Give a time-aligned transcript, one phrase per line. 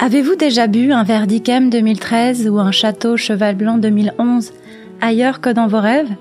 [0.00, 4.52] Avez-vous déjà bu un verre d'Ikem 2013 ou un château Cheval Blanc 2011
[5.00, 6.14] ailleurs que dans vos rêves?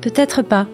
[0.00, 0.66] Peut-être pas.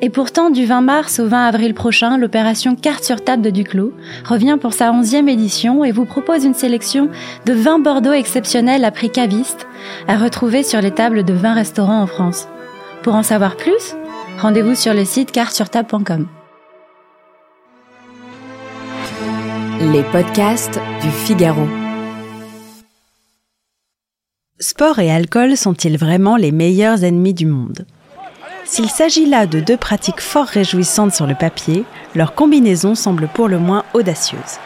[0.00, 3.92] Et pourtant, du 20 mars au 20 avril prochain, l'opération Carte sur table de Duclos
[4.24, 7.10] revient pour sa 11e édition et vous propose une sélection
[7.44, 9.66] de 20 Bordeaux exceptionnels à prix caviste
[10.08, 12.48] à retrouver sur les tables de 20 restaurants en France.
[13.02, 13.94] Pour en savoir plus,
[14.38, 16.28] rendez-vous sur le site cartesurtable.com.
[19.78, 21.68] Les podcasts du Figaro.
[24.58, 27.86] Sport et alcool sont-ils vraiment les meilleurs ennemis du monde?
[28.64, 31.84] S'il s'agit là de deux pratiques fort réjouissantes sur le papier,
[32.14, 34.58] leur combinaison semble pour le moins audacieuse.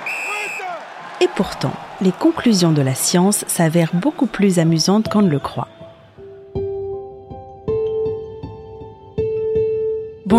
[1.21, 5.69] Et pourtant, les conclusions de la science s'avèrent beaucoup plus amusantes qu'on ne le croit.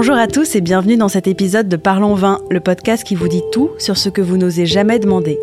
[0.01, 3.27] Bonjour à tous et bienvenue dans cet épisode de Parlons vin, le podcast qui vous
[3.27, 5.37] dit tout sur ce que vous n'osez jamais demander.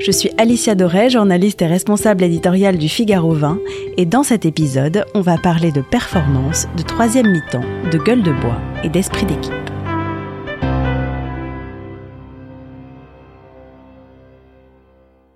[0.00, 3.58] Je suis Alicia Doré, journaliste et responsable éditoriale du Figaro Vin,
[3.98, 7.60] et dans cet épisode, on va parler de performance, de troisième mi-temps,
[7.92, 9.71] de gueule de bois et d'esprit d'équipe.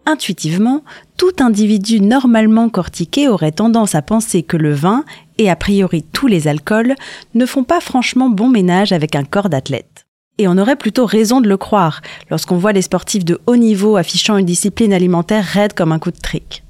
[0.08, 0.84] Intuitivement,
[1.16, 5.04] tout individu normalement cortiqué aurait tendance à penser que le vin,
[5.36, 6.94] et a priori tous les alcools,
[7.34, 10.06] ne font pas franchement bon ménage avec un corps d'athlète.
[10.38, 13.96] Et on aurait plutôt raison de le croire lorsqu'on voit les sportifs de haut niveau
[13.96, 16.62] affichant une discipline alimentaire raide comme un coup de trick.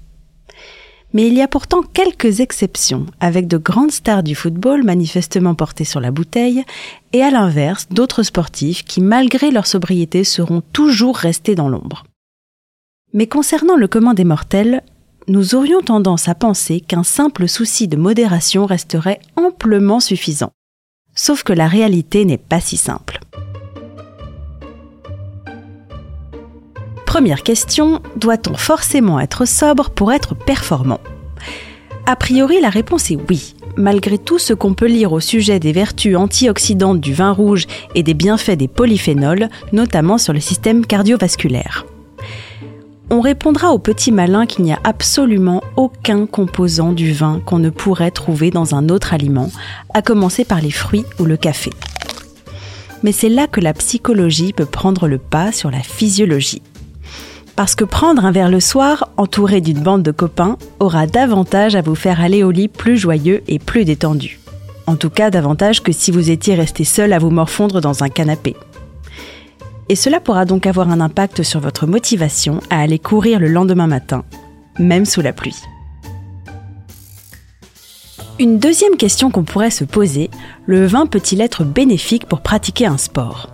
[1.13, 5.85] Mais il y a pourtant quelques exceptions, avec de grandes stars du football manifestement portées
[5.85, 6.65] sur la bouteille,
[7.13, 12.06] et à l'inverse, d'autres sportifs qui, malgré leur sobriété, seront toujours restés dans l'ombre.
[13.13, 14.83] Mais concernant le commun des mortels,
[15.29, 20.53] nous aurions tendance à penser qu'un simple souci de modération resterait amplement suffisant.
[21.15, 23.21] Sauf que la réalité n'est pas si simple.
[27.07, 31.01] Première question, doit-on forcément être sobre pour être performant?
[32.05, 35.73] A priori, la réponse est oui, malgré tout ce qu'on peut lire au sujet des
[35.73, 41.87] vertus antioxydantes du vin rouge et des bienfaits des polyphénols, notamment sur le système cardiovasculaire
[43.11, 47.71] on répondra au petit malin qu'il n'y a absolument aucun composant du vin qu'on ne
[47.71, 49.51] pourrait trouver dans un autre aliment,
[49.95, 51.71] à commencer par les fruits ou le café.
[53.03, 56.63] Mais c'est là que la psychologie peut prendre le pas sur la physiologie.
[57.55, 61.83] Parce que prendre un verre le soir, entouré d'une bande de copains, aura davantage à
[61.83, 64.41] vous faire aller au lit plus joyeux et plus détendu.
[64.87, 68.09] En tout cas, davantage que si vous étiez resté seul à vous morfondre dans un
[68.09, 68.57] canapé
[69.89, 73.87] et cela pourra donc avoir un impact sur votre motivation à aller courir le lendemain
[73.87, 74.25] matin,
[74.79, 75.57] même sous la pluie.
[78.39, 80.29] Une deuxième question qu'on pourrait se poser,
[80.67, 83.49] le vin peut-il être bénéfique pour pratiquer un sport?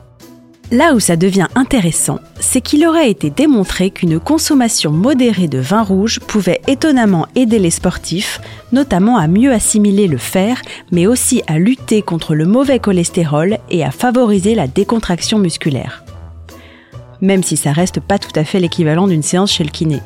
[0.73, 5.83] Là où ça devient intéressant, c'est qu'il aurait été démontré qu'une consommation modérée de vin
[5.83, 8.41] rouge pouvait étonnamment aider les sportifs,
[8.73, 13.85] notamment à mieux assimiler le fer, mais aussi à lutter contre le mauvais cholestérol et
[13.85, 16.05] à favoriser la décontraction musculaire
[17.23, 20.01] même si ça reste pas tout à fait l'équivalent d'une séance chez le kiné.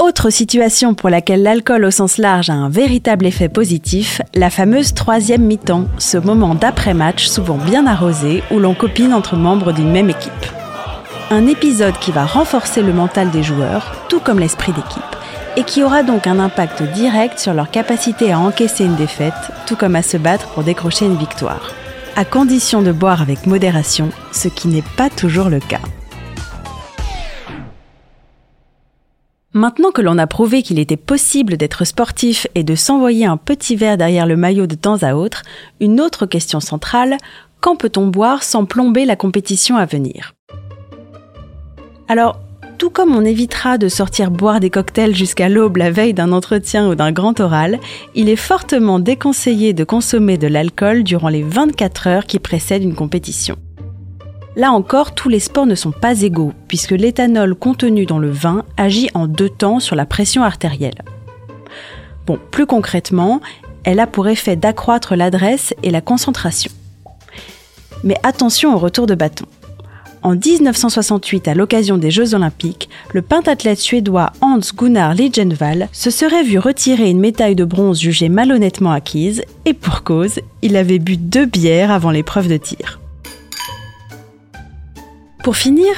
[0.00, 4.92] Autre situation pour laquelle l'alcool au sens large a un véritable effet positif, la fameuse
[4.92, 10.10] troisième mi-temps, ce moment d'après-match souvent bien arrosé où l'on copine entre membres d'une même
[10.10, 10.32] équipe.
[11.30, 15.02] Un épisode qui va renforcer le mental des joueurs, tout comme l'esprit d'équipe,
[15.56, 19.32] et qui aura donc un impact direct sur leur capacité à encaisser une défaite,
[19.66, 21.72] tout comme à se battre pour décrocher une victoire
[22.16, 25.80] à condition de boire avec modération, ce qui n'est pas toujours le cas.
[29.52, 33.76] Maintenant que l'on a prouvé qu'il était possible d'être sportif et de s'envoyer un petit
[33.76, 35.42] verre derrière le maillot de temps à autre,
[35.80, 37.16] une autre question centrale,
[37.60, 40.34] quand peut-on boire sans plomber la compétition à venir?
[42.08, 42.40] Alors,
[42.78, 46.88] tout comme on évitera de sortir boire des cocktails jusqu'à l'aube la veille d'un entretien
[46.88, 47.78] ou d'un grand oral,
[48.14, 52.94] il est fortement déconseillé de consommer de l'alcool durant les 24 heures qui précèdent une
[52.94, 53.56] compétition.
[54.56, 58.64] Là encore, tous les sports ne sont pas égaux, puisque l'éthanol contenu dans le vin
[58.76, 61.02] agit en deux temps sur la pression artérielle.
[62.26, 63.40] Bon, plus concrètement,
[63.82, 66.70] elle a pour effet d'accroître l'adresse et la concentration.
[68.04, 69.46] Mais attention au retour de bâton.
[70.24, 76.42] En 1968, à l'occasion des Jeux Olympiques, le pentathlète suédois Hans Gunnar Ligenvall se serait
[76.42, 81.18] vu retirer une médaille de bronze jugée malhonnêtement acquise, et pour cause, il avait bu
[81.18, 83.00] deux bières avant l'épreuve de tir.
[85.42, 85.92] Pour finir,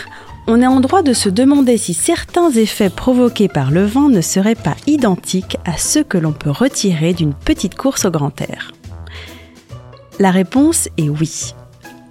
[0.48, 4.20] on est en droit de se demander si certains effets provoqués par le vin ne
[4.20, 8.72] seraient pas identiques à ceux que l'on peut retirer d'une petite course au grand air.
[10.18, 11.54] La réponse est oui.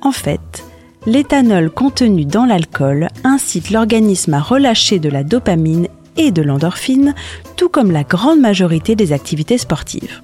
[0.01, 0.64] En fait,
[1.06, 5.88] l'éthanol contenu dans l'alcool incite l'organisme à relâcher de la dopamine
[6.18, 7.13] et de l'endorphine,
[7.56, 10.22] tout comme la grande majorité des activités sportives.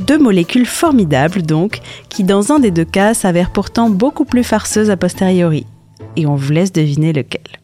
[0.00, 4.90] Deux molécules formidables donc, qui dans un des deux cas s'avèrent pourtant beaucoup plus farceuses
[4.90, 5.66] a posteriori.
[6.16, 7.63] Et on vous laisse deviner lequel.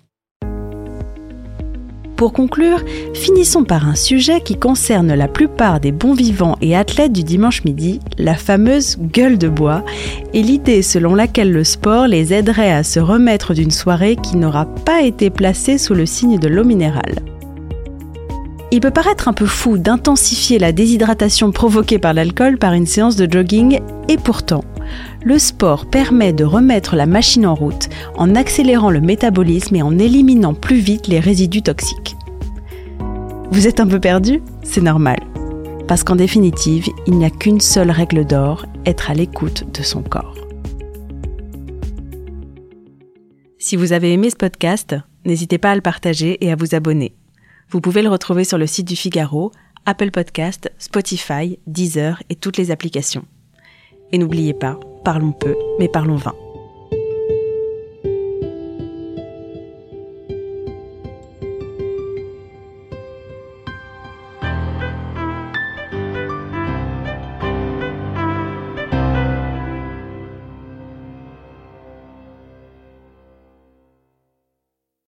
[2.20, 2.82] Pour conclure,
[3.14, 7.64] finissons par un sujet qui concerne la plupart des bons vivants et athlètes du dimanche
[7.64, 9.86] midi, la fameuse gueule de bois,
[10.34, 14.66] et l'idée selon laquelle le sport les aiderait à se remettre d'une soirée qui n'aura
[14.66, 17.20] pas été placée sous le signe de l'eau minérale.
[18.70, 23.16] Il peut paraître un peu fou d'intensifier la déshydratation provoquée par l'alcool par une séance
[23.16, 23.80] de jogging,
[24.10, 24.62] et pourtant,
[25.24, 29.98] le sport permet de remettre la machine en route en accélérant le métabolisme et en
[29.98, 32.09] éliminant plus vite les résidus toxiques.
[33.52, 35.18] Vous êtes un peu perdu C'est normal.
[35.88, 40.02] Parce qu'en définitive, il n'y a qu'une seule règle d'or, être à l'écoute de son
[40.02, 40.36] corps.
[43.58, 44.94] Si vous avez aimé ce podcast,
[45.24, 47.16] n'hésitez pas à le partager et à vous abonner.
[47.68, 49.50] Vous pouvez le retrouver sur le site du Figaro,
[49.84, 53.24] Apple Podcast, Spotify, Deezer et toutes les applications.
[54.12, 56.34] Et n'oubliez pas, parlons peu, mais parlons vain.